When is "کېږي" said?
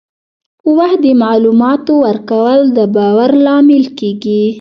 3.97-4.43